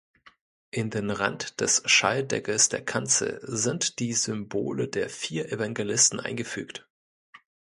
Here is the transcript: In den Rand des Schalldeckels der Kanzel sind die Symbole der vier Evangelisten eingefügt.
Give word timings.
In 0.71 0.89
den 0.89 1.11
Rand 1.11 1.61
des 1.61 1.83
Schalldeckels 1.85 2.69
der 2.69 2.83
Kanzel 2.83 3.39
sind 3.43 3.99
die 3.99 4.13
Symbole 4.13 4.87
der 4.87 5.11
vier 5.11 5.51
Evangelisten 5.51 6.19
eingefügt. 6.19 6.89